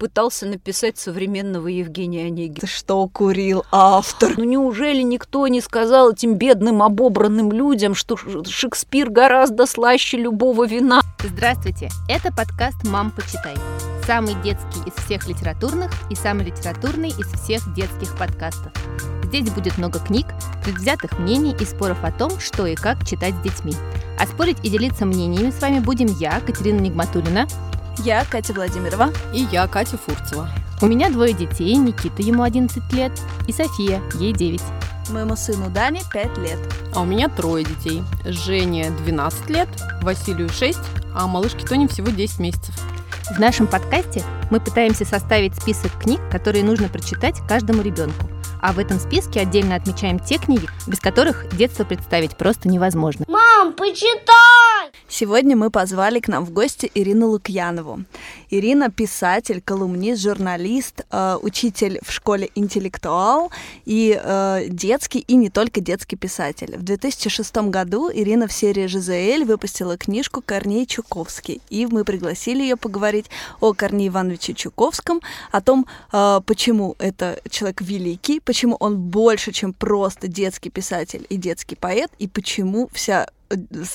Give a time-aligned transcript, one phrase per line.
[0.00, 2.66] пытался написать современного Евгения Онегина.
[2.66, 4.32] Что курил автор?
[4.38, 11.02] Ну неужели никто не сказал этим бедным обобранным людям, что Шекспир гораздо слаще любого вина?
[11.22, 13.54] Здравствуйте, это подкаст «Мам, почитай».
[14.06, 18.72] Самый детский из всех литературных и самый литературный из всех детских подкастов.
[19.24, 20.26] Здесь будет много книг,
[20.64, 23.74] предвзятых мнений и споров о том, что и как читать с детьми.
[24.18, 27.46] А спорить и делиться мнениями с вами будем я, Катерина Нигматулина,
[28.04, 29.10] я Катя Владимирова.
[29.32, 30.48] И я Катя Фурцева.
[30.82, 33.12] У меня двое детей, Никита, ему 11 лет,
[33.46, 34.62] и София, ей 9.
[35.10, 36.58] Моему сыну Дане 5 лет.
[36.94, 38.02] А у меня трое детей.
[38.24, 39.68] Жене 12 лет,
[40.02, 40.78] Василию 6,
[41.14, 42.74] а малышке Тоне всего 10 месяцев.
[43.30, 48.30] В нашем подкасте мы пытаемся составить список книг, которые нужно прочитать каждому ребенку.
[48.62, 53.24] А в этом списке отдельно отмечаем те книги, без которых детство представить просто невозможно.
[53.28, 54.79] Мам, почитай!
[55.08, 58.04] Сегодня мы позвали к нам в гости Ирину Лукьянову.
[58.50, 63.50] Ирина– писатель, колумнист, журналист, э, учитель в школе «Интеллектуал»
[63.84, 66.76] и э, детский, и не только детский писатель.
[66.76, 72.76] В 2006 году Ирина в серии «Жизель» выпустила книжку «Корней Чуковский», и мы пригласили ее
[72.76, 73.26] поговорить
[73.60, 79.72] о Корнее Ивановиче Чуковском, о том, э, почему это человек великий, почему он больше, чем
[79.72, 83.26] просто детский писатель и детский поэт, и почему вся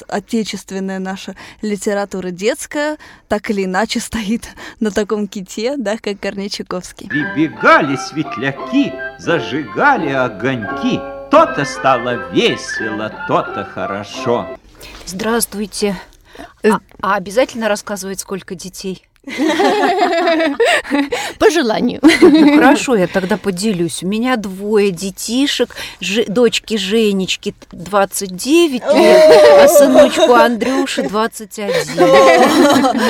[0.08, 4.48] отечественная наша литература детская так или иначе стоит
[4.80, 7.08] на таком ките, да, как Корней Чуковский.
[7.08, 11.00] Прибегали светляки, зажигали огоньки,
[11.32, 14.58] то-то стало весело, то-то хорошо.
[15.06, 15.96] Здравствуйте.
[16.64, 19.08] А, а обязательно рассказывать, сколько детей?
[21.40, 22.00] По желанию.
[22.22, 24.04] Ну, хорошо, я тогда поделюсь.
[24.04, 26.26] У меня двое детишек, ж...
[26.28, 31.72] дочки Женечки 29 лет, а сыночку Андрюше 21.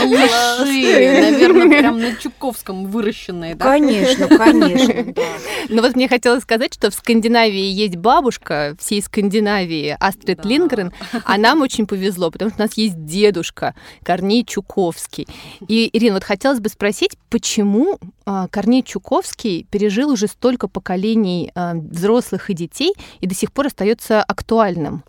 [0.09, 3.66] Малыши, наверное, прям на Чуковском выращенные, да?
[3.66, 5.13] Конечно, конечно.
[5.13, 5.22] Да.
[5.69, 10.50] Но вот мне хотелось сказать, что в Скандинавии есть бабушка всей Скандинавии, Астрид да.
[10.50, 15.28] Лингрен, а нам очень повезло, потому что у нас есть дедушка Корней Чуковский.
[15.67, 21.73] И Ирина, вот хотелось бы спросить, почему э, Корней Чуковский пережил уже столько поколений э,
[21.73, 25.03] взрослых и детей и до сих пор остается актуальным?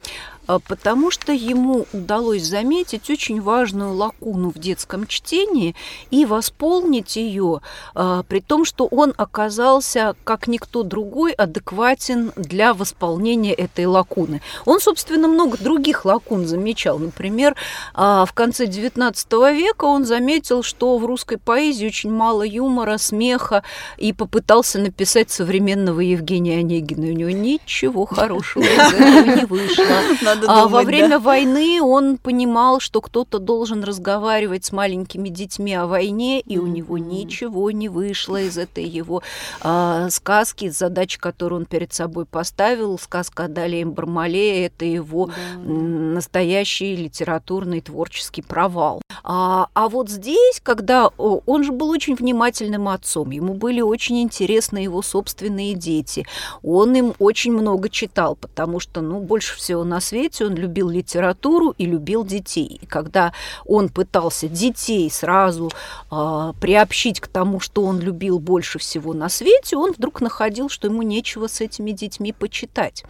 [0.47, 5.75] А, потому что ему удалось заметить очень важную лакуну в детском чтении
[6.11, 7.61] и восполнить ее,
[7.95, 14.41] а, при том, что он оказался, как никто другой, адекватен для восполнения этой лакуны.
[14.65, 16.99] Он, собственно, много других лакун замечал.
[16.99, 17.57] Например,
[17.95, 23.63] а, в конце XIX века он заметил, что в русской поэзии очень мало юмора, смеха,
[23.97, 27.07] и попытался написать современного Евгения Онегина.
[27.07, 29.85] У него ничего хорошего не вышло
[30.37, 31.19] надо а думать, во время да?
[31.19, 36.99] войны он понимал, что кто-то должен разговаривать с маленькими детьми о войне, и у него
[36.99, 39.23] ничего не вышло из этой его
[39.61, 42.99] а, сказки, задач, которую он перед собой поставил.
[42.99, 45.33] Сказка о Далее Бармале– это его да.
[45.59, 49.03] настоящий литературный творческий провал.
[49.23, 54.79] А, а вот здесь, когда он же был очень внимательным отцом, ему были очень интересны
[54.79, 56.27] его собственные дети,
[56.63, 61.75] он им очень много читал, потому что, ну, больше всего на свете он любил литературу
[61.79, 62.79] и любил детей.
[62.83, 63.33] И когда
[63.65, 65.71] он пытался детей сразу
[66.11, 70.89] э, приобщить к тому, что он любил больше всего на свете, он вдруг находил, что
[70.89, 73.05] ему нечего с этими детьми почитать.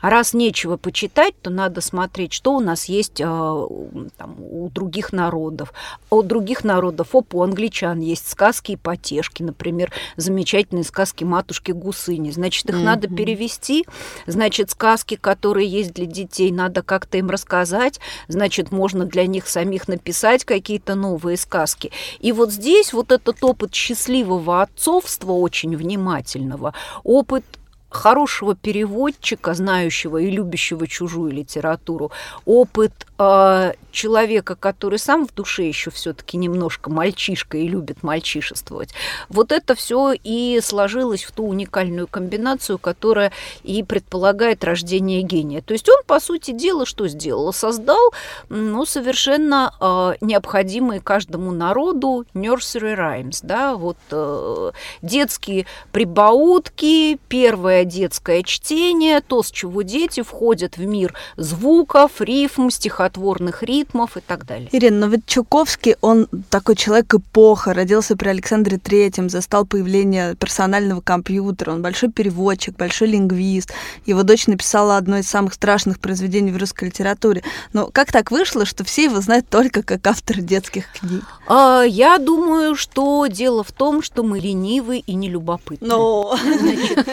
[0.00, 5.12] А раз нечего почитать, то надо смотреть, что у нас есть э, там, у других
[5.12, 5.72] народов.
[6.10, 12.30] У других народов, оп, у англичан есть сказки и потешки, например, замечательные сказки матушки Гусыни.
[12.30, 12.84] Значит, их mm-hmm.
[12.84, 13.86] надо перевести.
[14.26, 19.88] Значит, сказки, которые есть для детей, надо как-то им рассказать, значит, можно для них самих
[19.88, 21.90] написать какие-то новые сказки.
[22.18, 27.44] И вот здесь вот этот опыт счастливого отцовства, очень внимательного, опыт
[27.90, 32.12] хорошего переводчика, знающего и любящего чужую литературу,
[32.44, 38.90] опыт э, человека, который сам в душе еще все-таки немножко мальчишка и любит мальчишествовать.
[39.28, 43.32] Вот это все и сложилось в ту уникальную комбинацию, которая
[43.62, 45.60] и предполагает рождение гения.
[45.60, 47.52] То есть он, по сути дела, что сделал?
[47.52, 48.12] Создал
[48.48, 54.70] ну, совершенно э, необходимые каждому народу nursery rhymes, да, вот э,
[55.02, 62.70] детские прибаутки, первая легкое детское чтение, то, с чего дети входят в мир звуков, рифм,
[62.70, 64.68] стихотворных ритмов и так далее.
[64.72, 71.00] Ирина, но ведь Чуковский, он такой человек эпоха, родился при Александре Третьем, застал появление персонального
[71.00, 73.72] компьютера, он большой переводчик, большой лингвист.
[74.06, 77.42] Его дочь написала одно из самых страшных произведений в русской литературе.
[77.72, 81.24] Но как так вышло, что все его знают только как автор детских книг?
[81.46, 85.86] А, я думаю, что дело в том, что мы ленивы и нелюбопытны.
[85.88, 86.36] Но...
[86.60, 87.06] Значит,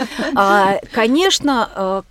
[0.57, 2.03] а, конечно, а,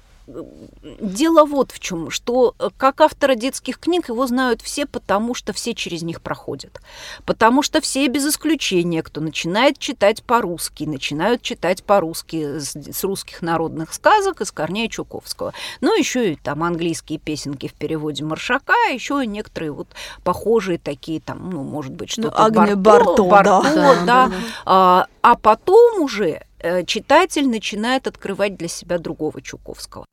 [1.01, 5.53] дело вот в чем, что э, как автора детских книг его знают все, потому что
[5.53, 6.81] все через них проходят.
[7.25, 13.41] Потому что все без исключения, кто начинает читать по-русски, начинают читать по-русски с, с русских
[13.41, 15.55] народных сказок из Корнея Чуковского.
[15.81, 19.89] Ну, еще и там английские песенки в переводе Маршака, еще и некоторые вот
[20.25, 23.83] похожие такие там, ну, может быть, что-то ну, Агния Барто, Барто, Барто, да.
[23.83, 24.05] да.
[24.05, 24.33] да.
[24.65, 26.43] А, а потом уже
[26.87, 30.07] читатель начинает открывать для себя другого Чуковского.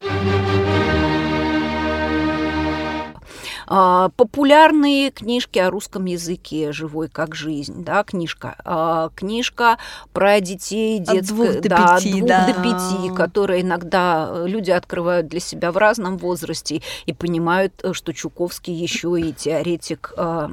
[3.75, 8.55] А, популярные книжки о русском языке, живой как жизнь, да, книжка.
[8.63, 9.79] А, книжка
[10.11, 12.45] про детей детское, до да, пяти, двух да.
[12.45, 18.75] до пяти, которые иногда люди открывают для себя в разном возрасте и понимают, что Чуковский
[18.75, 20.51] еще и теоретик а,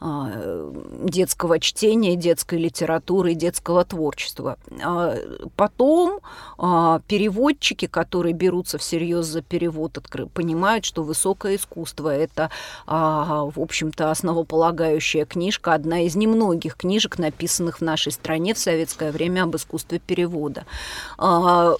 [0.00, 4.56] детского чтения, детской литературы, детского творчества.
[5.54, 6.20] Потом
[6.56, 9.98] переводчики, которые берутся всерьез за перевод,
[10.32, 12.50] понимают, что высокое искусство это,
[12.86, 19.12] а, в общем-то, основополагающая книжка, одна из немногих книжек, написанных в нашей стране в советское
[19.12, 20.64] время об искусстве перевода.
[21.18, 21.74] А,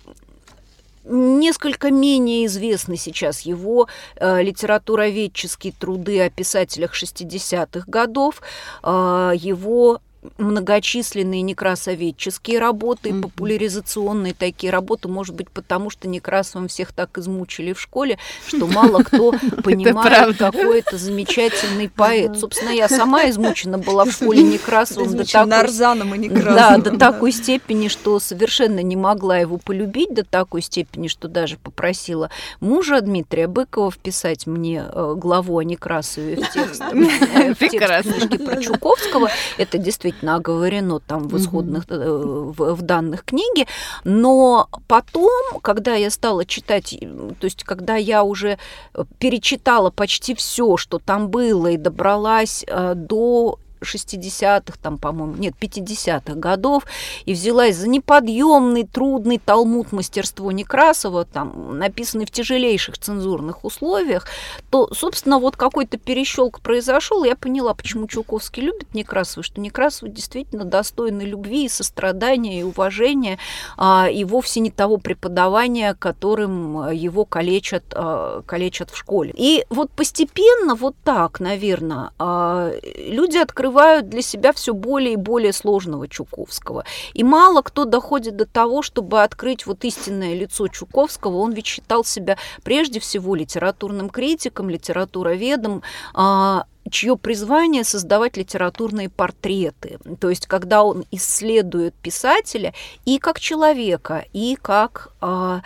[1.08, 3.86] Несколько менее известны сейчас его
[4.16, 8.42] э, литературоведческие труды о писателях 60-х годов,
[8.82, 10.00] э, его
[10.38, 13.22] многочисленные некрасоведческие работы, mm-hmm.
[13.22, 19.02] популяризационные такие работы, может быть, потому что Некрасовым всех так измучили в школе, что мало
[19.02, 19.32] кто
[19.64, 22.38] понимает, какой это замечательный поэт.
[22.38, 25.50] Собственно, я сама измучена была в школе Некрасовым до такой...
[26.54, 31.56] Да, до такой степени, что совершенно не могла его полюбить, до такой степени, что даже
[31.56, 32.30] попросила
[32.60, 38.60] мужа Дмитрия Быкова вписать мне э, главу о Некрасове в текст, в текст книжки про
[38.60, 39.30] Чуковского.
[39.58, 42.52] Это действительно действительно оговорено там в исходных, mm-hmm.
[42.52, 43.66] в, в данных книги,
[44.04, 46.96] но потом, когда я стала читать,
[47.40, 48.58] то есть когда я уже
[49.18, 56.34] перечитала почти все, что там было, и добралась э, до 60-х, там, по-моему, нет, 50-х
[56.34, 56.84] годов,
[57.24, 64.26] и взялась за неподъемный, трудный талмуд мастерство Некрасова, там, написанный в тяжелейших цензурных условиях,
[64.70, 70.64] то, собственно, вот какой-то перещелк произошел, я поняла, почему Чуковский любит Некрасова, что Некрасов действительно
[70.64, 73.38] достойный любви и сострадания, и уважения,
[73.76, 79.32] а, и вовсе не того преподавания, которым его калечат, а, калечат в школе.
[79.36, 85.16] И вот постепенно, вот так, наверное, а, люди открывают открывают для себя все более и
[85.16, 86.84] более сложного Чуковского.
[87.14, 91.36] И мало кто доходит до того, чтобы открыть вот истинное лицо Чуковского.
[91.36, 95.82] Он ведь считал себя прежде всего литературным критиком, литературоведом,
[96.14, 99.98] а, чье призвание создавать литературные портреты.
[100.20, 102.72] То есть, когда он исследует писателя
[103.04, 105.60] и как человека, и как а,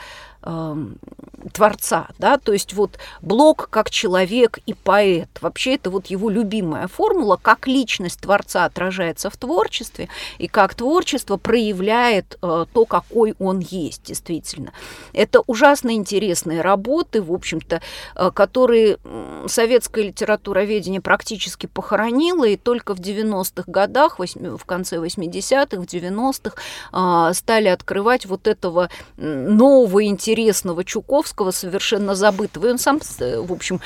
[1.52, 5.28] творца, да, то есть вот Блок как человек и поэт.
[5.40, 10.08] Вообще это вот его любимая формула, как личность творца отражается в творчестве
[10.38, 14.72] и как творчество проявляет э, то, какой он есть действительно.
[15.12, 17.80] Это ужасно интересные работы, в общем-то,
[18.16, 18.98] э, которые
[19.46, 27.34] советское литературоведение практически похоронило, и только в 90-х годах, в конце 80-х, в 90-х э,
[27.34, 32.66] стали открывать вот этого нового интересного Чуковского, совершенно забытого.
[32.66, 33.80] И он сам, в общем,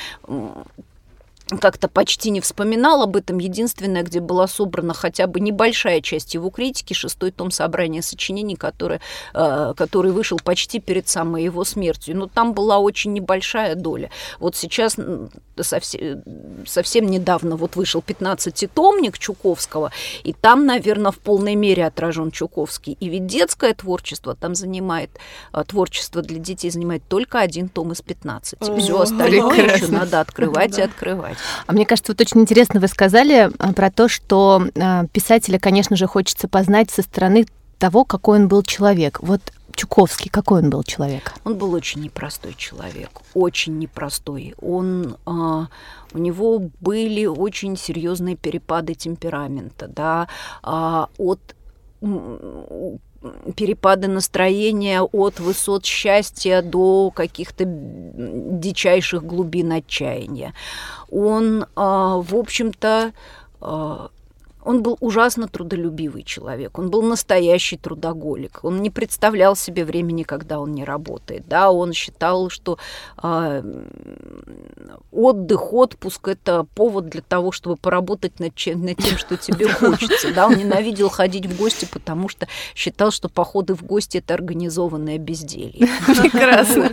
[1.59, 3.39] как-то почти не вспоминал об этом.
[3.39, 9.01] Единственное, где была собрана хотя бы небольшая часть его критики, шестой том собрания сочинений, который,
[9.35, 12.17] э, который вышел почти перед самой его смертью.
[12.17, 14.11] Но там была очень небольшая доля.
[14.39, 14.97] Вот сейчас
[15.61, 16.23] совсем,
[16.67, 19.93] совсем недавно вот вышел 15-томник Чуковского,
[20.25, 22.97] и там, наверное, в полной мере отражен Чуковский.
[23.01, 25.11] И ведь детское творчество там занимает,
[25.53, 28.59] э, творчество для детей занимает только один том из 15.
[28.79, 31.39] Все остальное еще надо открывать и открывать.
[31.67, 35.97] А мне кажется, вот очень интересно вы сказали а, про то, что а, писателя, конечно
[35.97, 37.47] же, хочется познать со стороны
[37.79, 39.21] того, какой он был человек.
[39.21, 39.41] Вот
[39.75, 41.35] Чуковский, какой он был человек?
[41.45, 44.55] Он был очень непростой человек, очень непростой.
[44.63, 45.67] Он, э,
[46.13, 50.29] у него были очень серьезные перепады темперамента, да,
[50.63, 51.41] э, от
[53.57, 60.55] перепады настроения от высот счастья до каких-то дичайших глубин отчаяния.
[61.11, 63.13] Он, а, в общем-то,
[63.61, 64.11] а,
[64.65, 68.61] он был ужасно трудолюбивый человек, он был настоящий трудоголик.
[68.63, 71.47] Он не представлял себе времени, когда он не работает.
[71.47, 72.79] Да, он считал, что
[73.23, 73.63] э,
[75.13, 80.33] отдых, отпуск– это повод для того, чтобы поработать над, чем, над тем, что тебе хочется.
[80.35, 85.19] Да, он ненавидел ходить в гости, потому что считал, что походы в гости– это организованное
[85.19, 85.89] безделье.
[86.07, 86.91] Прекрасно.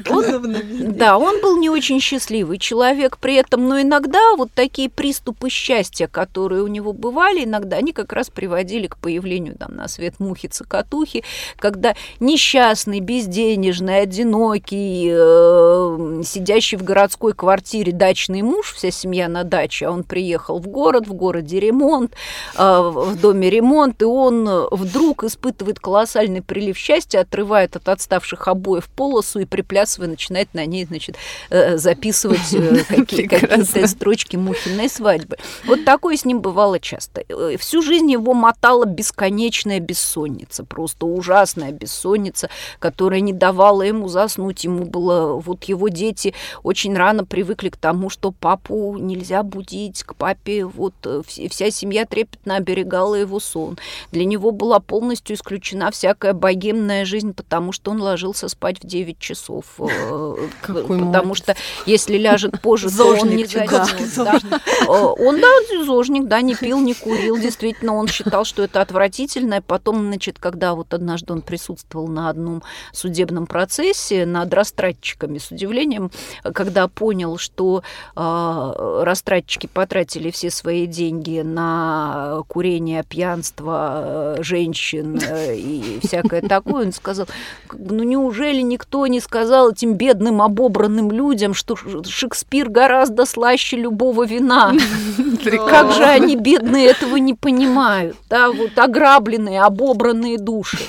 [0.91, 6.07] Да, он был не очень счастливый человек при этом, но иногда вот такие приступы счастья,
[6.07, 10.15] которые у него бывали, иногда иногда они как раз приводили к появлению там на свет
[10.19, 11.23] мухи-цокотухи,
[11.57, 19.87] когда несчастный, безденежный, одинокий, э, сидящий в городской квартире дачный муж, вся семья на даче,
[19.87, 22.13] а он приехал в город, в городе ремонт,
[22.55, 28.89] э, в доме ремонт, и он вдруг испытывает колоссальный прилив счастья, отрывает от отставших обоев
[28.89, 31.15] полосу и приплясывая начинает на ней, значит,
[31.49, 35.37] э, записывать э, какие-то строчки Мухиной свадьбы.
[35.65, 37.21] Вот такое с ним бывало часто
[37.57, 44.63] всю жизнь его мотала бесконечная бессонница, просто ужасная бессонница, которая не давала ему заснуть.
[44.63, 50.15] Ему было, вот его дети очень рано привыкли к тому, что папу нельзя будить, к
[50.15, 53.77] папе вот э, вся семья трепетно оберегала его сон.
[54.11, 59.19] Для него была полностью исключена всякая богемная жизнь, потому что он ложился спать в 9
[59.19, 59.65] часов.
[59.79, 60.35] Э,
[60.67, 61.55] потому что
[61.85, 64.43] если ляжет позже, то он не заснет.
[64.87, 65.47] Э, он, да,
[65.85, 69.61] зожник, да, не пил, не курил, действительно он считал, что это отвратительно.
[69.61, 76.11] Потом, значит, когда вот однажды он присутствовал на одном судебном процессе над растратчиками, с удивлением,
[76.43, 77.83] когда понял, что
[78.15, 86.85] э, растратчики потратили все свои деньги на курение, пьянство, э, женщин э, и всякое такое,
[86.85, 87.27] он сказал,
[87.73, 94.73] ну неужели никто не сказал этим бедным обобранным людям, что Шекспир гораздо слаще любого вина?
[95.43, 100.79] Как же они, бедные, этого не понимают, да, вот ограбленные, обобранные души.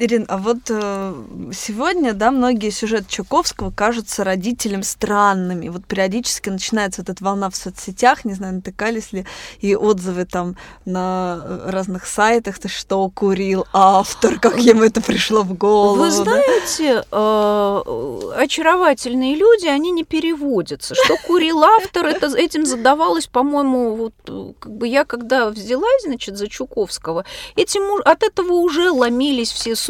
[0.00, 1.14] Ирин, а вот э,
[1.52, 5.68] сегодня, да, многие сюжеты Чуковского кажутся родителям странными.
[5.68, 9.26] Вот периодически начинается вот эта волна в соцсетях, не знаю, натыкались ли,
[9.60, 15.42] и отзывы там на э, разных сайтах, ты что курил автор, как ему это пришло
[15.42, 16.00] в голову.
[16.00, 17.82] Вы знаете, да?
[17.84, 20.94] э, очаровательные люди, они не переводятся.
[20.94, 26.38] Что курил автор, это, этим задавалось, по-моему, вот э, как бы я когда взялась, значит,
[26.38, 29.89] за Чуковского, этим от этого уже ломились все соцсети.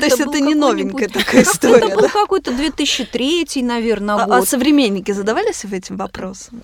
[0.00, 4.34] То это есть это не новенькая такая история, Это был какой-то 2003, наверное, год.
[4.34, 6.62] А, а современники задавались в этим вопросом?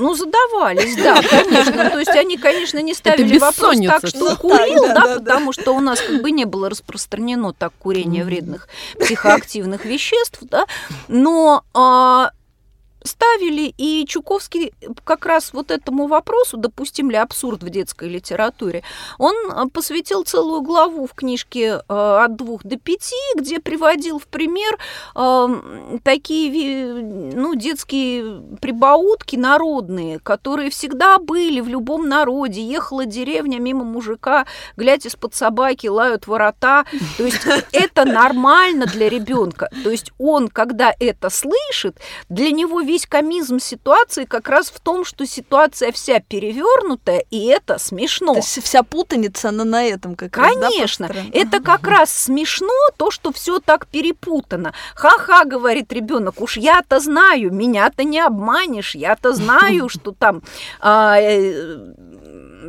[0.00, 1.90] Ну, задавались, да, конечно.
[1.90, 5.80] То есть они, конечно, не ставили вопрос так, что курил, да, да, потому что у
[5.80, 8.68] нас как бы не было распространено так курение вредных
[8.98, 10.66] психоактивных веществ, да,
[11.08, 12.30] но а,
[13.04, 14.72] ставили, и Чуковский
[15.04, 18.82] как раз вот этому вопросу, допустим ли абсурд в детской литературе,
[19.18, 24.26] он э, посвятил целую главу в книжке э, «От двух до пяти», где приводил в
[24.26, 24.78] пример
[25.14, 26.94] э, такие
[27.34, 32.62] ну, детские прибаутки народные, которые всегда были в любом народе.
[32.62, 36.84] Ехала деревня мимо мужика, глядя из-под собаки, лают ворота.
[37.16, 39.70] То есть это нормально для ребенка.
[39.82, 45.04] То есть он, когда это слышит, для него весь комизм ситуации как раз в том,
[45.04, 48.32] что ситуация вся перевернутая, и это смешно.
[48.32, 52.74] То есть вся путаница, она на этом как Конечно, раз, да, это как раз смешно,
[52.96, 54.74] то, что все так перепутано.
[54.96, 60.42] Ха-ха, говорит ребенок, уж я-то знаю, меня-то не обманешь, я-то знаю, что там
[60.80, 61.94] а, э,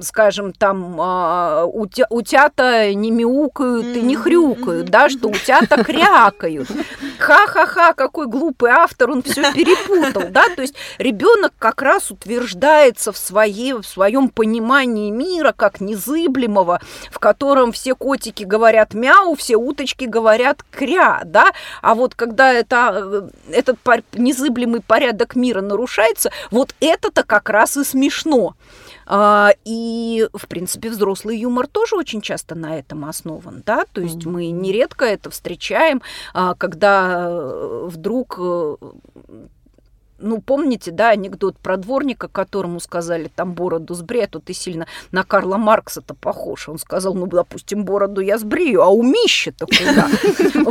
[0.01, 6.69] скажем, там а, утя, утята не мяукают и не хрюкают, да, что утята крякают.
[7.19, 13.17] Ха-ха-ха, какой глупый автор, он все перепутал, да, то есть ребенок как раз утверждается в,
[13.17, 16.81] своей, в своем понимании мира как незыблемого,
[17.11, 23.29] в котором все котики говорят мяу, все уточки говорят кря, да, а вот когда это,
[23.49, 23.77] э, этот
[24.13, 28.55] незыблемый порядок мира нарушается, вот это-то как раз и смешно.
[29.05, 34.23] А, и, в принципе, взрослый юмор тоже очень часто на этом основан, да, то есть
[34.23, 34.29] mm-hmm.
[34.29, 36.01] мы нередко это встречаем,
[36.33, 38.75] а, когда э, вдруг э,
[40.21, 44.87] ну, помните, да, анекдот про дворника, которому сказали, там, бороду сбрей, а то ты сильно
[45.11, 46.69] на Карла Маркса-то похож.
[46.69, 50.07] Он сказал, ну, допустим, бороду я сбрею, а умище-то куда?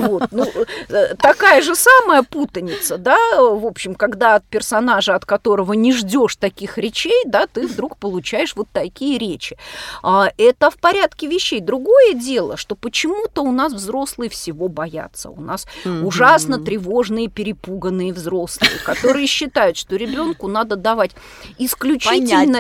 [0.01, 0.47] Вот, ну,
[0.89, 6.37] э, такая же самая путаница, да, в общем, когда от персонажа, от которого не ждешь
[6.37, 9.57] таких речей, да, ты вдруг получаешь вот такие речи.
[10.03, 11.61] А, это в порядке вещей.
[11.61, 15.31] Другое дело, что почему-то у нас взрослые всего боятся.
[15.31, 21.13] У нас ужасно тревожные, перепуганные взрослые, которые считают, что ребенку надо давать
[21.59, 22.59] исключительно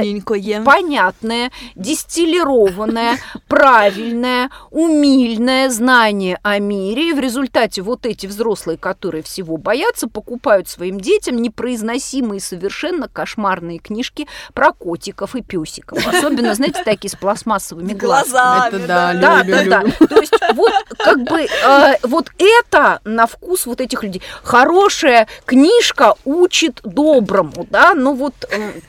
[0.64, 3.18] понятное, дистиллированное,
[3.48, 7.10] правильное, умильное знание о мире.
[7.10, 13.78] И в результате вот эти взрослые, которые всего боятся, покупают своим детям непроизносимые совершенно кошмарные
[13.78, 16.06] книжки про котиков и песиков.
[16.06, 18.68] Особенно, знаете, такие с пластмассовыми глазами.
[18.68, 20.06] Это да, Да, да, да.
[20.06, 24.22] То есть вот как бы э, вот это на вкус вот этих людей.
[24.42, 28.80] Хорошая книжка учит доброму, да, но вот э,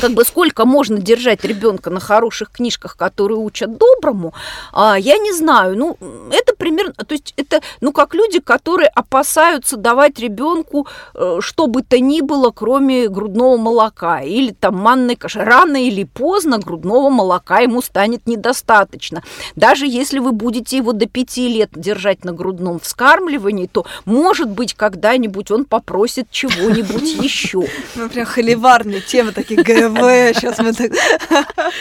[0.00, 4.34] как бы сколько можно держать ребенка на хороших книжках, которые учат доброму,
[4.72, 5.76] а, я не знаю.
[5.76, 5.96] Ну,
[6.30, 11.82] это примерно, то есть это, ну, как люди, которые опасаются давать ребенку э, что бы
[11.82, 15.40] то ни было, кроме грудного молока или там манной каши.
[15.40, 19.22] Рано или поздно грудного молока ему станет недостаточно.
[19.56, 24.74] Даже если вы будете его до пяти лет держать на грудном вскармливании, то, может быть,
[24.74, 27.64] когда-нибудь он попросит чего-нибудь еще.
[27.94, 30.92] Ну, прям холиварные темы такие ГВ, сейчас мы так...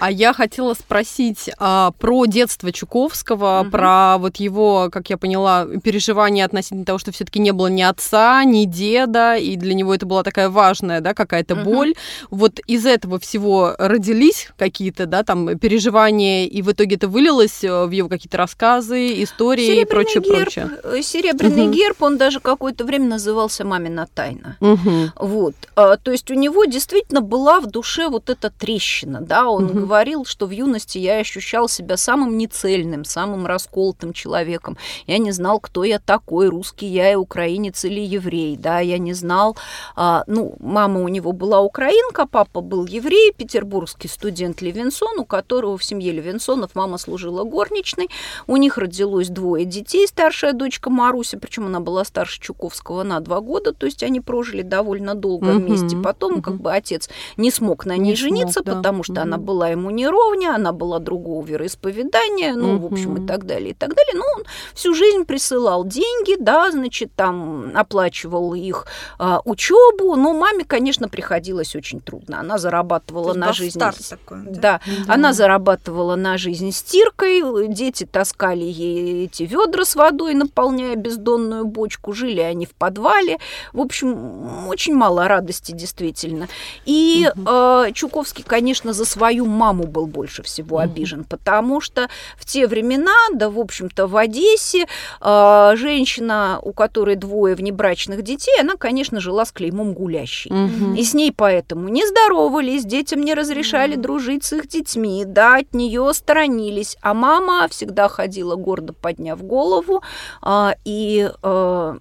[0.00, 3.70] А я хотела спросить а, про детство Чуковского, Мгм.
[3.72, 8.44] про вот его, как я поняла, переживания относительно того, что все-таки не было ни отца,
[8.44, 11.64] ни деда, и для него это была такая важная, да, какая-то Мгм.
[11.64, 11.94] боль.
[12.30, 17.86] Вот из этого всего родились какие-то, да, там переживания, и в итоге это вылилось э,
[17.86, 20.70] в его какие-то рассказы, истории и прочее, герб, прочее.
[20.84, 21.72] э, серебряный Мгм.
[21.72, 24.56] герб, он даже какое-то время назывался «Мамина тайна».
[24.60, 25.12] Мгм.
[25.16, 29.66] Вот, а, то есть у него действительно была в душе вот эта трещина, да, он
[29.66, 29.80] Мгм.
[29.80, 35.60] говорил, что в юности я ощущал себя самым нецельным, самым расколотым человеком, я не знал,
[35.60, 39.56] кто я такой, русский я, и украинец или еврей, да, я не знал,
[39.94, 45.76] а, ну, мама у него была украинка, папа был еврей, петербургский студент Левинсон, у которого
[45.76, 48.08] в семье Левинсонов мама служила горничной,
[48.46, 53.40] у них родилось двое детей, старшая дочка Маруся, причем она была старше Чуковского на два
[53.40, 55.96] года, то есть они прожили довольно долго Мгм, вместе.
[55.96, 56.42] Потом, мгм.
[56.42, 58.76] как бы отец не смог на ней Не смог, жениться, да.
[58.76, 59.46] потому что она Мгм.
[59.46, 63.74] была ему не ровня, она была другого вероисповедания, ну, в общем, и так далее, и
[63.74, 64.14] так далее.
[64.14, 64.44] Но он
[64.74, 68.86] всю жизнь присылал деньги, да, значит, там оплачивал их
[69.18, 72.40] а, учебу, но маме, конечно, приходилось очень трудно.
[72.40, 73.78] Она зарабатывала на жизнь.
[74.10, 74.38] такой.
[74.46, 81.64] Да, она зарабатывала на жизнь стиркой, дети таскали ей эти ведра с водой, наполняя бездонную
[81.66, 83.38] бочку, жили они в подвале.
[83.72, 86.48] В общем, очень мало радости, действительно.
[86.84, 86.92] И
[87.34, 93.14] э, Чуковский, конечно, за свою маму был больше всего обижен, потому что в те времена,
[93.32, 94.86] да, в общем-то, в Одессе
[95.20, 100.52] э, женщина, у которой двое внебрачных детей, она, конечно, жила с клеймом гулящей.
[100.96, 105.74] И с ней поэтому не здоровались, детям не разрешали дружить с их детьми, да, от
[105.74, 106.96] нее сторонились.
[107.00, 110.02] А мама всегда ходила гордо подняв голову.
[110.42, 111.98] а, и э,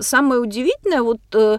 [0.00, 1.58] самое удивительное, вот э,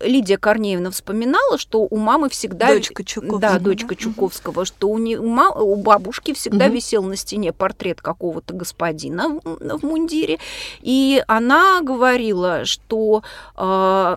[0.00, 2.68] Лидия Корнеевна вспоминала, что у мамы всегда...
[2.68, 3.40] Дочка Чуковского.
[3.40, 6.74] Да, дочка Чуковского, что у, не, у, ма- у бабушки всегда Мгм.
[6.74, 10.38] висел на стене портрет какого-то господина в, в мундире.
[10.80, 13.22] И она говорила, что
[13.56, 14.16] э,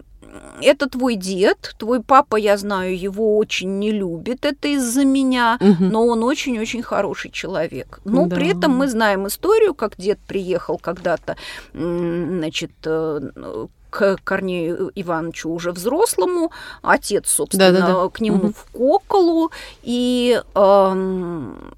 [0.62, 5.89] это твой дед, твой папа, я знаю, его очень не любит, это из-за меня, Мгм.
[5.89, 8.02] но он очень-очень хороший человек.
[8.04, 8.36] Но Да.
[8.36, 11.38] при этом мы знаем историю, как дед приехал когда-то,
[11.74, 18.10] значит, э, к Корнею Ивановичу уже взрослому, отец, собственно, Да-да-да.
[18.10, 18.53] к нему Мгм.
[18.53, 19.51] в Коколу,
[19.84, 21.71] и эм,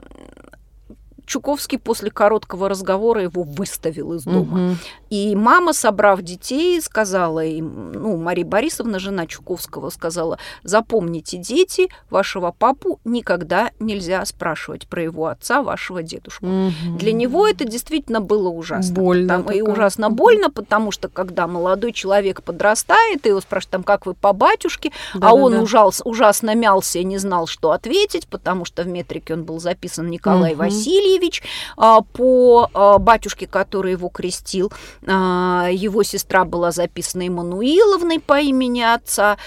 [1.28, 4.58] Чуковский после короткого разговора его выставил из дома.
[4.58, 4.78] Мгм.
[5.10, 12.52] И мама, собрав детей, сказала им, ну, Мария Борисовна, жена Чуковского, сказала, запомните, дети, вашего
[12.58, 16.46] папу никогда нельзя спрашивать про его отца, вашего дедушку.
[16.46, 16.98] Мгм.
[16.98, 18.96] Для него это действительно было ужасно.
[18.96, 23.84] Больно Потому- и ужасно больно, потому что когда молодой человек подрастает, и его спрашивают, там,
[23.84, 25.34] как вы по батюшке, а Да-да-да.
[25.34, 29.60] он ужас, ужасно мялся и не знал, что ответить, потому что в метрике он был
[29.60, 30.60] записан Николай Мгм.
[30.60, 31.44] Васильевич, Сергеевич
[31.76, 34.72] а, по а, батюшке, который его крестил.
[35.08, 39.38] А, его сестра была записана Эммануиловной по имени отца.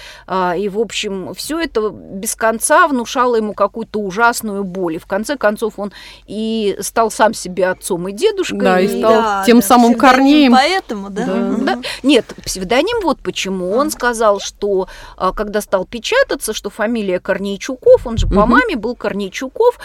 [0.57, 4.95] И, в общем, все это без конца внушало ему какую-то ужасную боль.
[4.95, 5.91] И в конце концов он
[6.27, 8.59] и стал сам себе отцом и дедушкой.
[8.59, 10.51] Да, и и- стал Да, тем да, самым Корнеем.
[10.53, 11.25] Поэтому, да?
[11.25, 11.55] Да.
[11.75, 11.79] Да.
[12.03, 13.71] Нет, псевдоним вот почему.
[13.71, 14.87] Он сказал, что
[15.35, 18.49] когда стал печататься, что фамилия Корнейчуков, он же по Мгм.
[18.51, 19.79] маме был Корнейчуков,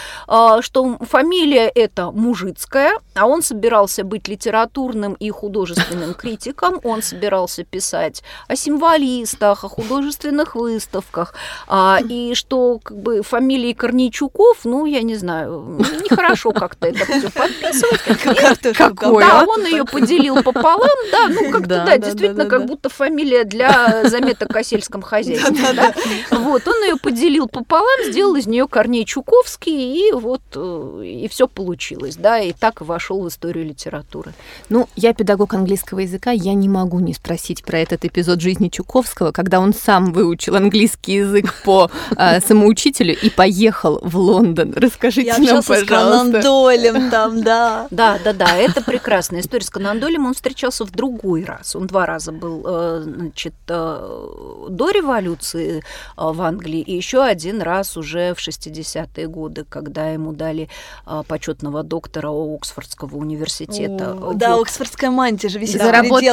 [0.61, 8.23] что фамилия эта мужицкая, а он собирался быть литературным и художественным критиком, он собирался писать
[8.47, 11.35] о символистах, о художественных выставках,
[11.67, 15.77] а, и что как бы фамилии Корнейчуков, ну, я не знаю,
[16.09, 18.75] нехорошо как-то это все подписывать.
[18.75, 22.89] Какой, Да, он ее поделил пополам, да, ну как-то Да, да, действительно, да, как будто
[22.89, 25.73] фамилия для заметок о сельском хозяйстве.
[25.73, 25.93] да.
[26.31, 31.47] Вот, он ее поделил пополам, сделал из нее Корней Чуковский, и вот э, и все
[31.47, 31.66] получилось,
[32.15, 34.33] да, и так вошел в историю литературы.
[34.69, 39.31] Ну, я педагог английского языка, я не могу не спросить про этот эпизод жизни Чуковского,
[39.31, 44.73] когда он сам выучил английский язык по э, самоучителю и поехал в Лондон.
[44.75, 46.41] Расскажите Я нам, с пожалуйста.
[46.41, 47.87] Дойлем там, да.
[47.97, 49.65] Да, да, да, это прекрасная история.
[49.65, 51.75] С Конан Дойлем он встречался в другой раз.
[51.75, 55.81] Он два раза был, э, значит, э, до революции э,
[56.15, 60.69] в Англии, и еще один раз уже в 60-е годы, когда ему дали
[61.05, 61.23] э,
[61.57, 64.13] почетного доктора Оксфордского университета.
[64.13, 64.63] О, Да, Вот.
[64.67, 66.25] Оксфордская мантия же висит За работу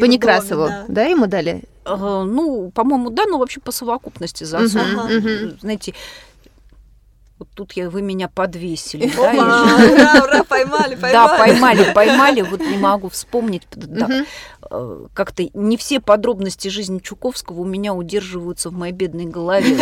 [0.00, 0.94] по Некрасову, доме, да.
[0.94, 1.62] да, ему дали?
[1.84, 5.08] Э, Ну, по-моему, да, но вообще по совокупности Ага.
[5.14, 5.58] мгм.
[5.60, 5.94] Знаете,
[7.38, 9.12] вот тут я, вы меня подвесили.
[9.16, 11.12] да, ура, ура, поймали, поймали.
[11.12, 13.62] Да, поймали, поймали, вот не могу вспомнить.
[14.70, 19.78] Э, как-то не все подробности жизни Чуковского у меня удерживаются в моей бедной голове.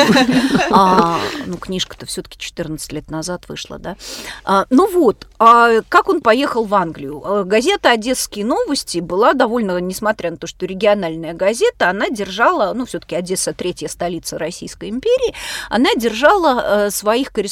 [0.70, 3.96] А, ну, книжка-то все-таки 14 лет назад вышла, да.
[4.44, 7.22] А, ну вот, а как он поехал в Англию?
[7.24, 12.84] А, Газета «Одесские новости» была довольно, несмотря на то, что региональная газета, она держала, ну,
[12.84, 15.34] все-таки Одесса третья столица Российской империи,
[15.70, 17.45] она держала э, своих корреспондентов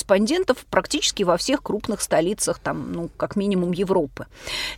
[0.70, 4.26] практически во всех крупных столицах, там, ну, как минимум Европы.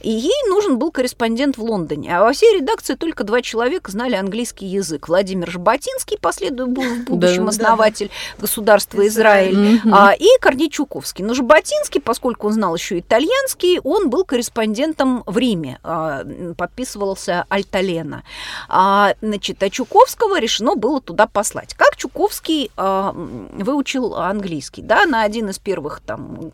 [0.00, 2.16] И ей нужен был корреспондент в Лондоне.
[2.16, 5.08] А во всей редакции только два человека знали английский язык.
[5.08, 9.80] Владимир Жаботинский, последующий был в будущем основатель государства Израиль.
[9.92, 11.24] А, и Корней Чуковский.
[11.24, 16.24] Но Жаботинский, поскольку он знал еще итальянский, он был корреспондентом в Риме, а,
[16.56, 18.22] подписывался Альталена.
[18.68, 21.74] А, значит, а Чуковского решено было туда послать.
[21.74, 24.82] Как Чуковский выучил английский?
[24.82, 26.50] Да, на один из первых там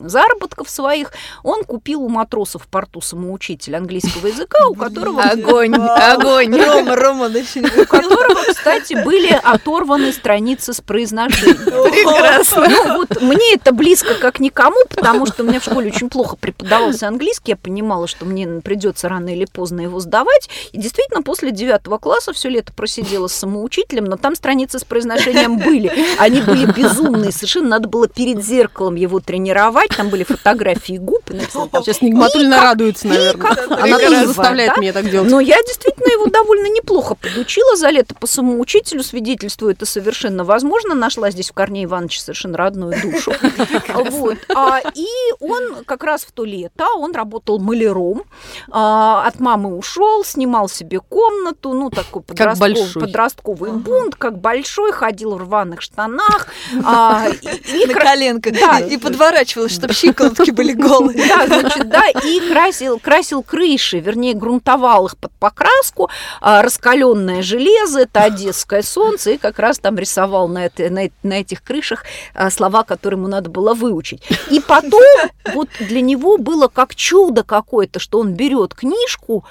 [0.00, 1.12] заработков своих
[1.42, 6.54] он купил у матросов в порту самоучитель английского языка, у которого Огонь, огонь.
[6.54, 11.56] Рома, Рома, не у которого, кстати, были оторваны страницы с произношением.
[11.56, 12.68] Прекрасно.
[12.68, 16.36] Ну, вот мне это близко как никому, потому что у меня в школе очень плохо
[16.36, 17.52] преподавался английский.
[17.52, 20.48] Я понимала, что мне придется рано или поздно его сдавать.
[20.72, 25.58] И действительно, после девятого класса все лето просидела с самоучителем, но там страницы с произношением
[25.58, 25.92] были.
[26.18, 27.32] Они были безумные.
[27.32, 29.90] Совершенно надо было перед зеркалом его тренировать.
[29.96, 31.30] Там были фотографии губ.
[31.30, 33.52] написано там Сейчас Нигматульна радуется, наверное.
[33.70, 35.30] Она тоже заставляет меня так делать.
[35.30, 40.94] Но я действительно его довольно неплохо подучила за лето по самоучителю, свидетельствую, это совершенно возможно.
[40.96, 43.32] Нашла здесь в Корнее Ивановиче совершенно родную душу.
[44.10, 44.38] Вот.
[44.54, 45.06] А, И
[45.40, 48.24] он как раз в то лето, он работал маляром,
[48.70, 55.34] а, от мамы ушел, снимал себе комнату, ну, такой подростков- подростковый бунт, как большой, ходил
[55.36, 56.48] в рваных штанах.
[56.84, 58.52] а, и- и на кра- коленках.
[58.52, 58.78] Да.
[58.80, 61.26] И подворачивалась, чтобы щиколотки были голые.
[61.28, 68.22] да, значит, да, и красил, красил крыши, вернее, грунтовал их под покраску, раскаленное железо, это
[68.22, 72.84] одесское солнце, и как раз там рисовал на, это, на, на этих крышах а, слова,
[72.84, 74.22] которые ему надо было выучить.
[74.50, 75.02] И потом
[75.54, 79.44] вот для него было как чудо какое-то, что он берет книжку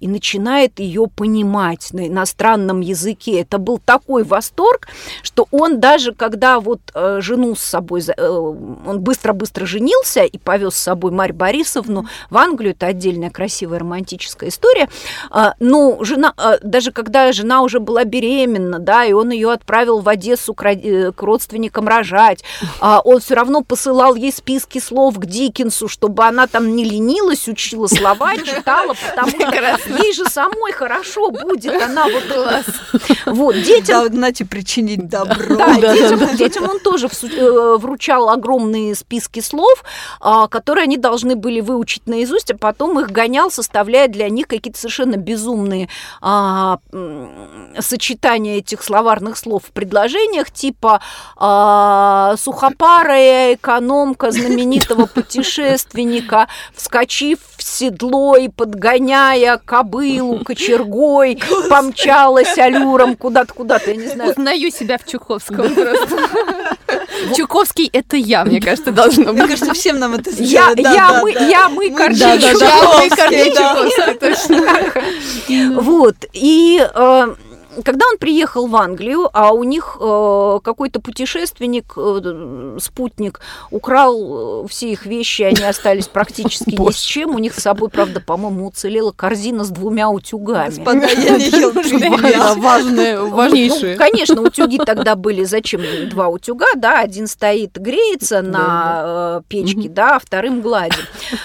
[0.00, 3.40] и начинает ее понимать на иностранном языке.
[3.40, 4.88] Это был такой восторг,
[5.22, 10.74] что он даже, когда вот э, жену с собой, э, он быстро-быстро женился и повез
[10.74, 14.88] с собой Марь Борисовну в Англию, это отдельная красивая романтическая история,
[15.30, 20.00] А, но жена, а, даже когда жена уже была беременна, да, и он ее отправил
[20.00, 22.44] в Одессу к, э, к родственникам рожать,
[22.80, 27.48] а, он все равно посылал ей списки слов к Диккенсу, чтобы она там не ленилась,
[27.48, 29.50] учила слова, читала, потому что
[29.88, 32.24] ей же самой хорошо будет, она вот...
[32.30, 32.62] э,
[33.26, 35.56] Вот, детям Да, знаете, причинить добро.
[35.56, 39.84] да, детям, детям он тоже э, вручал огромные списки слов,
[40.20, 44.78] а, которые они должны были выучить наизусть, а потом их гонял, составляя для них какие-то
[44.78, 45.88] совершенно безумные
[46.20, 46.78] а,
[47.78, 51.00] сочетания этих словарных слов в предложениях, типа
[51.36, 61.38] а, сухопарая экономка знаменитого путешественника, вскочив в седло и подгоняя кобылу кочергой,
[61.68, 66.18] помчалась аллюром куда-то, куда-то, я не знаю, Узнаю себя в Чуковском просто.
[67.36, 69.50] Чуковский— это я, мне кажется, должно Мне быть.
[69.50, 72.40] кажется, всем нам это Я, я, мы, я, мы, Корней.
[72.40, 75.80] Чуковский, точно.
[75.80, 77.34] Вот, и э,
[77.84, 84.68] когда он приехал в Англию, а у них э, какой-то путешественник, э, спутник, украл э,
[84.68, 87.34] все их вещи, они остались практически ни с чем.
[87.34, 90.68] У них с собой, правда, по-моему, уцелела корзина с двумя утюгами.
[90.68, 92.56] Господа, я не ел Да, привет.
[92.56, 93.96] важные, Ну, важнейшие.
[93.96, 100.16] конечно, утюги тогда были зачем два утюга, да, один стоит греется на э, печке, да,
[100.16, 100.98] а вторым гладит.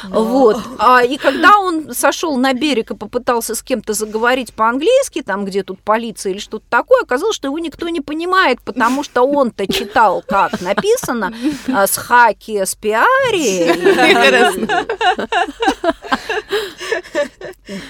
[0.09, 0.57] Вот.
[0.79, 5.63] А, и когда он сошел на берег и попытался с кем-то заговорить по-английски, там где
[5.63, 10.23] тут полиция или что-то такое, оказалось, что его никто не понимает, потому что он-то читал,
[10.27, 11.33] как написано,
[11.73, 13.73] а, с хаки с пиари.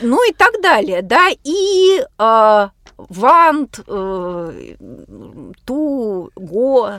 [0.01, 2.71] Ну и так далее, да, и а,
[3.09, 4.75] вант, э,
[5.65, 6.89] ту, го,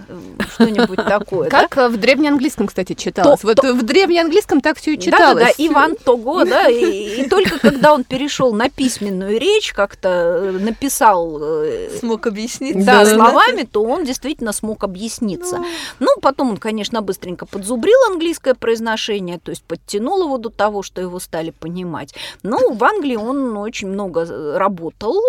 [0.54, 1.50] что-нибудь такое.
[1.50, 1.60] да?
[1.62, 3.40] Как э, в древнеанглийском, кстати, читалось.
[3.40, 5.34] То- Вот в древнеанглийском так все и читалось.
[5.34, 9.72] Да, да, да, Иван Того, да, и, и только когда он перешел на письменную речь,
[9.72, 12.76] как-то э, написал э, Смог объяснить.
[12.84, 13.14] да, Да-да-да.
[13.14, 15.60] словами, то он действительно смог объясниться.
[16.00, 21.00] Ну, потом он, конечно, быстренько подзубрил английское произношение, то есть подтянул его до того, что
[21.00, 22.14] его стали понимать.
[22.42, 25.20] Ну, в Англии он очень много э, работал,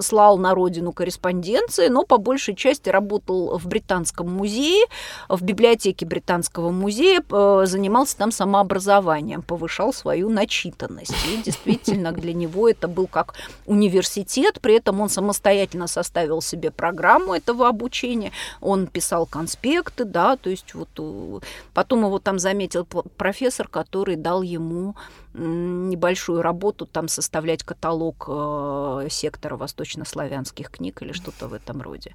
[0.00, 4.86] слал на родину корреспонденции, но по большей части работал в Британском музее,
[5.28, 11.14] в библиотеке Британского музея, э, занимался там самообразованием, повышал свою начитанность.
[11.28, 13.34] И действительно для него это был как
[13.66, 20.50] университет, при этом он самостоятельно составил себе программу этого обучения, он писал конспекты, да, то
[20.50, 21.40] есть вот э,
[21.74, 24.94] потом его там заметил профессор, который дал ему
[25.32, 32.14] небольшую работу там составлять каталог э, сектора восточнославянских книг или что-то в этом роде.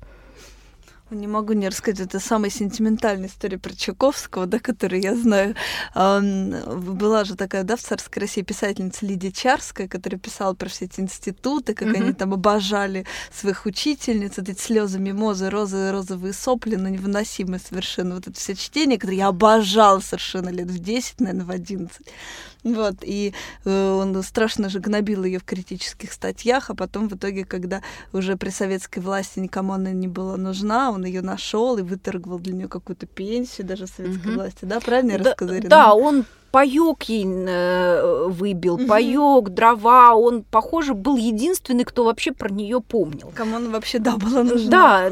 [1.11, 5.55] Не могу не рассказать, это самая сентиментальная история про Чуковского, да, которую я знаю.
[5.93, 11.01] Была же такая, да, в царской России писательница Лидия Чарская, которая писала про все эти
[11.01, 16.89] институты, как они там обожали своих учительниц, вот эти слезы, мимозы, розы, розовые сопли, ну,
[16.89, 18.15] невыносимое совершенно.
[18.15, 22.01] Вот это все чтение, которое я обожала совершенно лет в 10, наверное, в 11.
[22.65, 23.31] Вот, и
[23.63, 28.37] э, он страшно же гнобил ее в критических статьях, а потом в итоге, когда уже
[28.37, 32.67] при советской власти никому она не была нужна, он ее нашел и выторговал для нее
[32.67, 34.35] какую-то пенсию даже советской Мгм.
[34.35, 35.61] власти, да, правильно я Да, рассказала?
[35.61, 38.87] Да, он паёк ей э, выбил, Мгм.
[38.87, 43.33] паёк, дрова, он, похоже, был единственный, кто вообще про нее помнил.
[43.35, 44.69] Кому она вообще, да, была нужна?
[44.71, 45.11] Да,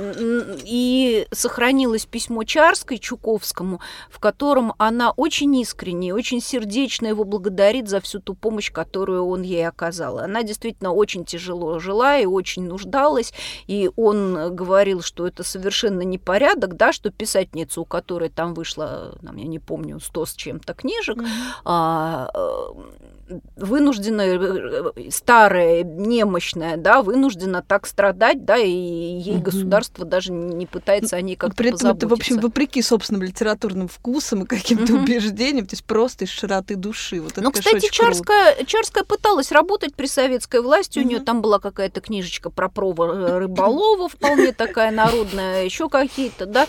[0.64, 8.00] и сохранилось письмо Чарской Чуковскому, в котором она очень искренне, очень сердечно его благодарит за
[8.00, 10.20] всю ту помощь, которую он ей оказал.
[10.20, 13.34] Она действительно очень тяжело жила и очень нуждалась,
[13.68, 19.36] и он говорил, что это совершенно непорядок, да, что писательница, у которой там вышло, там,
[19.36, 21.18] я не помню, сто с чем-то книжек,
[21.66, 23.23] а, э,
[23.56, 29.44] вынуждена, э, старая, немощная, да, вынуждена так страдать, да, и ей Мгм.
[29.44, 33.88] государство даже не пытается о ней как-то При этом это, в общем, вопреки собственным литературным
[33.88, 35.04] вкусам и каким-то Мгм.
[35.04, 37.22] убеждениям, то есть просто из широты души.
[37.22, 38.14] Вот Ну, кстати, очень круто.
[38.14, 41.00] Чарская, Чарская пыталась работать при советской власти.
[41.00, 46.68] У нее там была какая-то книжечка про провар рыболова, вполне такая народная, еще какие-то, да.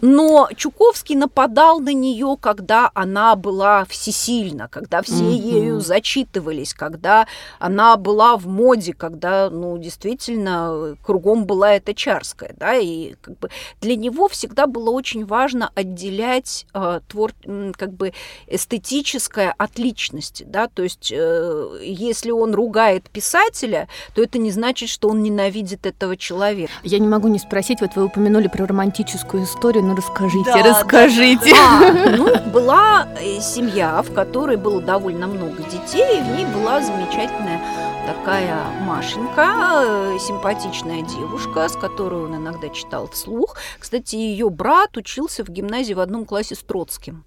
[0.00, 7.26] Но Чуковский нападал на нее, когда она была всесильна, когда все ею зачитывались, когда
[7.58, 13.50] она была в моде, когда, ну, действительно, кругом была эта Чарская, да, и как бы
[13.80, 17.32] для него всегда было очень важно отделять э, твор,
[17.76, 18.12] как бы
[18.46, 24.90] эстетическое от личности, да, то есть э, если он ругает писателя, то это не значит,
[24.90, 26.70] что он ненавидит этого человека.
[26.82, 30.68] Я не могу не спросить, вот вы упомянули про романтическую историю, ну расскажите, Да, да,
[30.70, 31.52] расскажите.
[31.56, 36.80] А, ну, была э, семья, в которой было довольно много детей, и в ней была
[36.80, 37.60] замечательная
[38.06, 43.56] такая Машенька, э, симпатичная девушка, с которой он иногда читал вслух.
[43.78, 47.24] Кстати, ее брат учился в гимназии в одном классе с Троцким.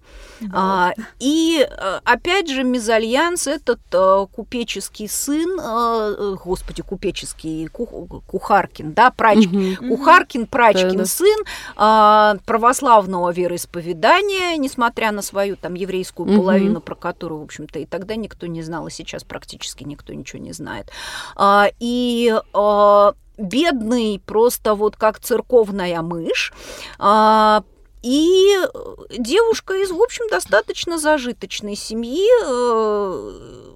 [0.52, 7.86] А, и э, опять же, мезальянс этот а, купеческий сын, а, господи, купеческий Ку,
[8.26, 9.96] Кухаркин, да, прач, угу.
[9.96, 11.04] Кухаркин, Прачкин да, да.
[11.04, 11.38] сын
[11.76, 16.40] а, православного вероисповедания, несмотря на свою там еврейскую угу.
[16.40, 20.42] половину, про которую, в общем-то, и тогда никто не знал, и сейчас практически никто ничего
[20.42, 20.90] не знает знает.
[21.36, 26.52] А, и а, бедный просто вот как церковная мышь,
[26.98, 27.62] а,
[28.02, 28.56] и
[29.10, 33.70] девушка из, в общем, достаточно зажиточной семьи, э,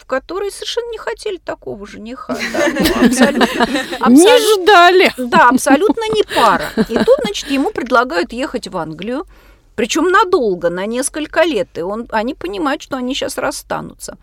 [0.00, 2.36] в которой совершенно не хотели такого жениха.
[2.52, 3.62] Да, ну, абсолютно,
[4.00, 5.12] абсолютно, не ждали.
[5.16, 6.70] Да, абсолютно не пара.
[6.76, 9.26] И тут, значит, ему предлагают ехать в Англию,
[9.76, 11.68] причем надолго, на несколько лет.
[11.78, 14.18] И он, они понимают, что они сейчас расстанутся.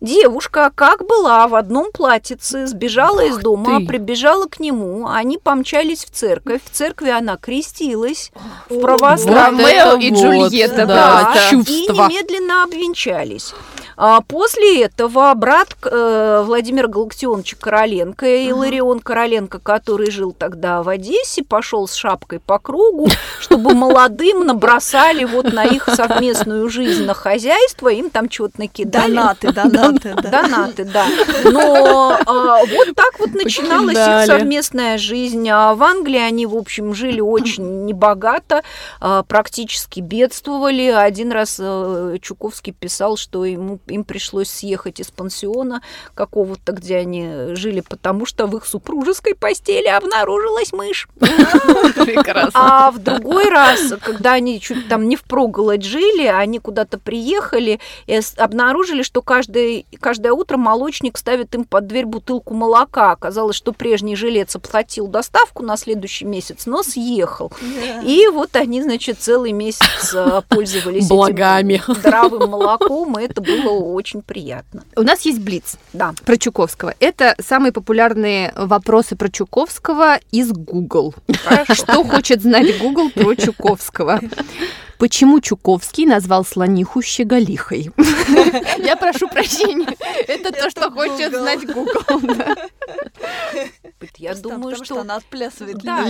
[0.00, 3.86] Девушка, как была, в одном платьице, сбежала Ох из дома, ты.
[3.86, 8.30] прибежала к нему, они помчались в церковь, в церкви она крестилась,
[8.68, 9.84] в православие.
[9.86, 11.72] Вот и Джульетта, да, да, чувства.
[11.72, 13.54] И немедленно обвенчались.
[13.96, 21.42] А после этого брат э, Владимира Галактионовича Короленко, Иларион Короленко, который жил тогда в Одессе,
[21.42, 23.08] пошел с шапкой по кругу,
[23.40, 29.14] чтобы молодым набросали вот на их совместную жизнь, на хозяйство, им там чего-то накидали.
[29.14, 30.42] Донаты, донаты, да.
[30.42, 31.06] Донаты, да.
[31.44, 35.48] Но а, вот так вот начиналась их совместная жизнь.
[35.48, 38.62] А в Англии они, в общем, жили очень небогато,
[39.00, 40.88] а, практически бедствовали.
[40.88, 45.82] Один раз а, Чуковский писал, что ему им пришлось съехать из пансиона
[46.14, 51.08] какого-то, где они жили, потому что в их супружеской постели обнаружилась мышь.
[52.54, 58.20] А в другой раз, когда они чуть там не впроголодь жили, они куда-то приехали и
[58.36, 63.12] обнаружили, что каждое, каждое утро молочник ставит им под дверь бутылку молока.
[63.12, 67.52] Оказалось, что прежний жилец оплатил доставку на следующий месяц, но съехал.
[68.02, 71.82] И вот они, значит, целый месяц э, пользовались Благами.
[71.86, 74.84] здравым молоком, и это было очень приятно.
[74.96, 76.14] У нас есть Блиц да.
[76.24, 76.94] про Чуковского.
[77.00, 81.14] Это самые популярные вопросы про Чуковского из Google.
[81.72, 84.20] Что хочет знать Google про Чуковского?
[84.98, 87.90] Почему Чуковский назвал слониху щеголихой?
[88.78, 89.94] Я прошу прощения.
[90.26, 92.22] Это то, что хочет знать Google.
[94.16, 96.04] Я думаю, что она отплясывает да,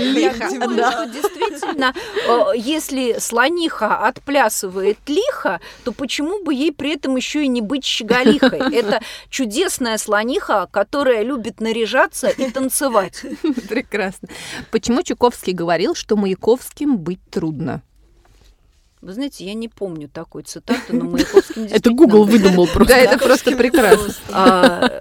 [1.07, 1.95] действительно,
[2.29, 7.85] э, если слониха отплясывает лихо, то почему бы ей при этом еще и не быть
[7.85, 8.59] щеголихой?
[8.75, 13.23] Это чудесная слониха, которая любит наряжаться и танцевать.
[13.69, 14.29] Прекрасно.
[14.71, 17.83] Почему Чуковский говорил, что Маяковским быть трудно?
[19.07, 22.93] Вы знаете, я не помню такой цитаты, но Маяковским Это Google выдумал просто.
[22.93, 24.13] Да, это просто прекрасно.
[24.33, 24.99] А,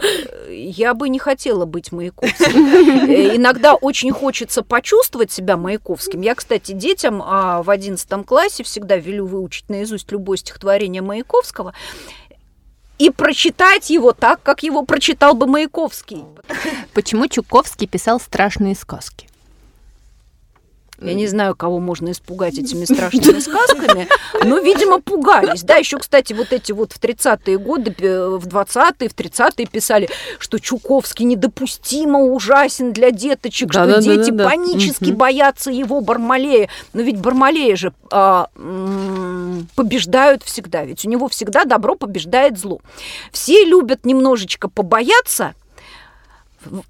[0.48, 3.10] я бы не хотела быть Маяковским.
[3.10, 6.22] Э, иногда очень хочется почувствовать себя Маяковским.
[6.22, 11.74] Я, кстати, детям а, в одиннадцатом классе всегда велю выучить наизусть любое стихотворение Маяковского
[13.00, 16.26] и прочитать его так, как его прочитал бы Маяковский.
[16.94, 19.28] Почему Чуковский писал страшные сказки?
[21.02, 24.08] Я не знаю, кого можно испугать этими страшными сказками,
[24.44, 25.64] но, видимо, пугались.
[25.64, 30.60] Да, еще, кстати, вот эти вот в 30-е годы, в 20-е, в 30-е писали, что
[30.60, 35.18] Чуковский недопустимо ужасен для деточек, да, что да, дети да, да, панически угу.
[35.18, 36.70] боятся его Бармалея.
[36.94, 38.50] Но ведь Бармалея же а,
[39.76, 42.80] побеждают всегда, ведь у него всегда добро побеждает зло.
[43.32, 45.56] Все любят немножечко побояться,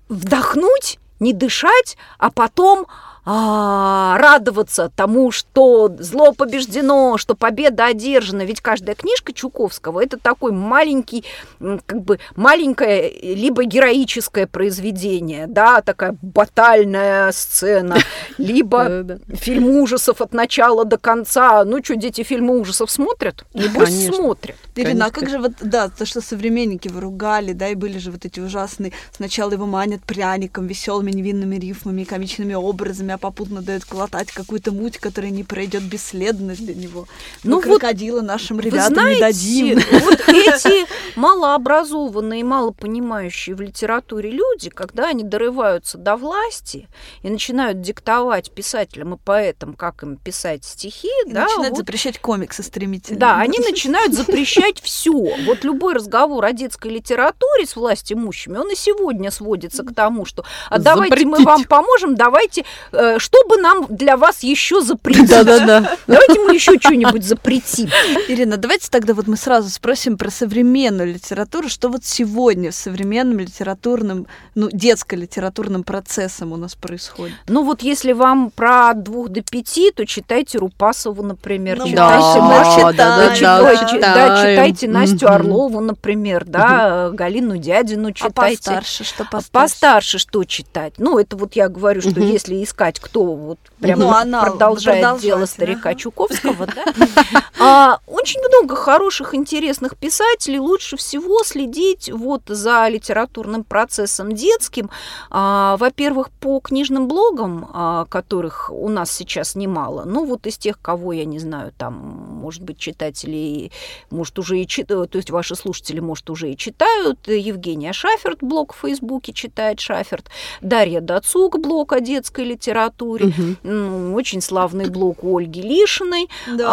[0.09, 2.87] вдохнуть, не дышать, а потом
[3.27, 8.43] а, радоваться тому, что зло побеждено, что победа одержана.
[8.43, 11.25] Ведь каждая книжка Чуковского это такой маленький,
[11.59, 17.97] как бы маленькое, либо героическое произведение, да, такая батальная сцена,
[18.37, 21.63] либо фильм ужасов от начала до конца.
[21.65, 23.43] Ну что, дети фильмы ужасов смотрят?
[23.55, 24.55] Небось смотрят.
[24.75, 28.25] Ирина, а как же вот, да, то, что современники выругали, да, и были же вот
[28.25, 34.31] эти ужасные, сначала его манят пряником, веселыми невинными рифмами, комичными образами, а попутно дают глотать
[34.31, 37.07] какую-то муть, которая не пройдет бесследно для него.
[37.43, 39.79] Ну, вот крокодила нашим ребятам знаете, не дадим.
[40.05, 40.85] Вот эти
[41.17, 46.87] малообразованные, мало понимающие в литературе люди, когда они дорываются до власти
[47.23, 52.19] и начинают диктовать писателям и поэтам, как им писать стихи, и да, начинают вот, запрещать
[52.19, 53.19] комиксы стремительно.
[53.19, 55.11] Да, они начинают запрещать все.
[55.45, 60.25] Вот любой разговор о детской литературе с власть имущими, он и сегодня сводится к тому,
[60.25, 65.29] что а давайте мы вам поможем, давайте э, что бы нам для вас еще запретить?
[65.29, 65.97] Да-да-да.
[66.07, 67.89] Давайте мы еще что-нибудь запретим.
[68.27, 73.39] Ирина, давайте тогда вот мы сразу спросим про современную литературу, что вот сегодня с современным
[73.39, 77.35] литературным, ну, детско-литературным процессом у нас происходит.
[77.47, 82.93] Ну вот если вам про двух до пяти, то читайте Рупасову, например, Ну, читайте да,
[82.93, 85.27] да, да, да, да, читайте Настю.
[85.27, 88.57] Орлову, например, да, Галину Дядину А читайте.
[88.57, 89.51] постарше, что постарше?
[89.51, 90.93] Постарше что читать?
[90.97, 95.21] Ну, это вот я говорю, что если искать, кто вот прям Ну, она продолжает продолжать,
[95.23, 95.99] дело старика ага.
[95.99, 96.85] Чуковского, да?
[97.57, 100.59] А, Очень много хороших, интересных писателей.
[100.59, 104.89] Лучше всего следить вот за литературным процессом детским.
[105.29, 110.03] А, Во-первых, по книжным блогам, а, которых у нас сейчас немало.
[110.05, 113.71] Ну, вот из тех, кого я не знаю, там, может быть, читатели,
[114.09, 117.27] может, уже и читают, то есть ваши слушатели, может, уже и читают.
[117.27, 120.29] Евгения Шаферт блог в Фейсбуке читает Шаферт.
[120.61, 122.84] Дарья Дацук блог о детской литературе.
[123.25, 123.57] Мгм.
[123.63, 126.27] Ну, очень славный блог у Ольги Лишиной.
[126.47, 126.63] Да, а, да,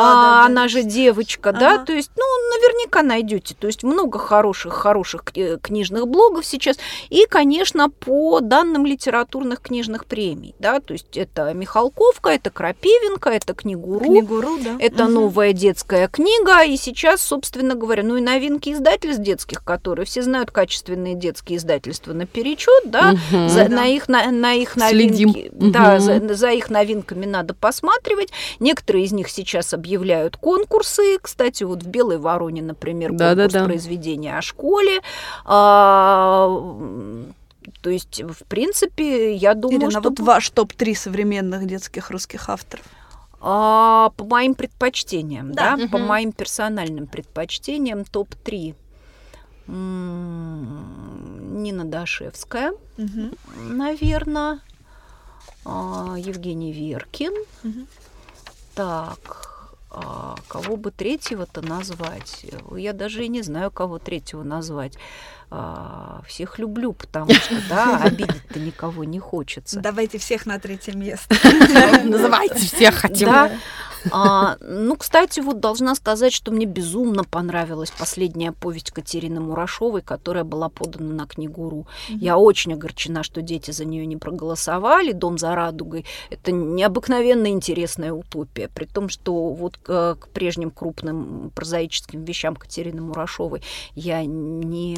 [0.40, 0.46] да.
[0.46, 1.84] она же девочка, да, Ага.
[1.86, 6.76] то есть, ну, наверняка найдете, то есть много хороших, хороших кни- книжных блогов сейчас,
[7.10, 13.54] и, конечно, по данным литературных книжных премий, да, то есть это Михалковка, это Крапивенко, это
[13.54, 14.76] Книгуру, Книгуру, да.
[14.78, 15.14] это Мгм.
[15.14, 20.50] новая детская книга, и сейчас, собственно говоря, ну и новинки издательств детских, которые все знают
[20.50, 23.48] качественные детские издательства наперечет, да, Мгм.
[23.48, 23.76] за- Да.
[23.76, 25.28] на их на, на их Следим.
[25.30, 26.00] новинки, да, Мгм.
[26.02, 28.30] За, за их новинками надо посматривать.
[28.60, 31.18] Некоторые из них сейчас объявляют конкурсы.
[31.20, 33.64] Кстати, вот в Белой Вороне, например, конкурс Да-да-да.
[33.64, 35.00] произведения о школе.
[35.44, 36.48] А,
[37.80, 42.84] то есть, в принципе, я думаю, Ирина, что вот ваш топ-3 современных детских русских авторов.
[43.44, 45.76] а, по моим предпочтениям, Да.
[45.76, 46.06] да, по Мгм.
[46.06, 48.74] моим персональным предпочтениям топ-3.
[50.52, 52.72] Нина Дашевская,
[53.56, 54.60] наверное.
[55.64, 57.32] Евгений Веркин.
[57.62, 57.86] Мгм.
[58.74, 62.46] Так, а кого бы третьего-то назвать?
[62.76, 64.94] Я даже и не знаю, кого третьего назвать.
[65.54, 69.80] А, всех люблю, потому что, да, обидеть-то никого не хочется.
[69.80, 71.34] Давайте всех на третье место.
[72.04, 73.28] Называйте всех хотим.
[73.28, 73.52] Да.
[74.10, 80.44] А, ну, кстати, вот должна сказать, что мне безумно понравилась последняя повесть Катерины Мурашовой, которая
[80.44, 81.86] была подана на книгуру.
[82.08, 85.12] Я очень огорчена, что дети за нее не проголосовали.
[85.12, 91.52] Дом за радугой это необыкновенно интересная утопия, при том, что вот к, к прежним крупным
[91.54, 93.62] прозаическим вещам Катерины Мурашовой
[93.94, 94.96] я не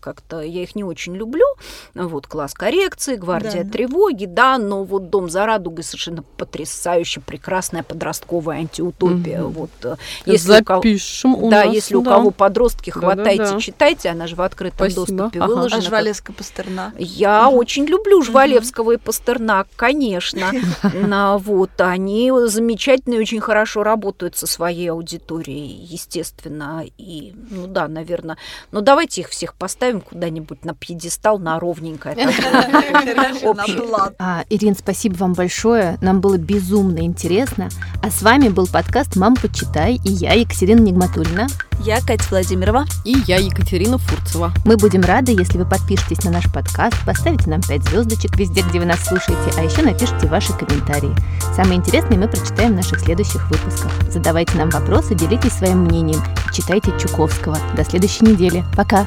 [0.00, 1.46] как-то я их не очень люблю.
[1.94, 3.70] Вот класс коррекции, гвардия Да.
[3.70, 9.40] тревоги, да, но вот дом за радугой совершенно потрясающе прекрасная подростковая антиутопия.
[9.42, 9.52] Мгм.
[9.52, 12.10] Вот э, если у кого- Запишем у да, нас, если у да.
[12.12, 15.06] кого подростки, хватайте, читайте, она же в открытом Спасибо.
[15.06, 15.46] доступе Ага.
[15.48, 15.78] выложена.
[15.78, 16.94] А Жвалевска Пастернак.
[16.98, 20.50] Я очень люблю Жвалевского и Пастернак, конечно.
[20.94, 26.84] На, вот, они замечательно и очень хорошо работают со своей аудиторией, естественно.
[26.98, 28.36] И, ну да, наверное.
[28.72, 32.16] Но давайте их всех поставим куда-нибудь на пьедестал, на ровненькое.
[34.18, 35.98] А, Ирин, спасибо вам большое.
[36.00, 37.68] Нам было безумно интересно.
[38.02, 41.46] А с вами был подкаст «Мам, почитай» и я, Екатерина Нигматульна.
[41.80, 42.86] Я Катя Владимирова.
[43.04, 44.52] И я, Екатерина Фурцева.
[44.64, 48.78] Мы будем рады, если вы подпишетесь на наш подкаст, поставите нам 5 звездочек везде, где
[48.78, 51.14] вы нас слушаете, а еще напишите ваши комментарии.
[51.54, 53.92] Самые интересные мы прочитаем в наших следующих выпусках.
[54.10, 57.58] Задавайте нам вопросы, делитесь своим мнением и читайте Чуковского.
[57.76, 58.64] До следующей недели.
[58.76, 59.06] Пока!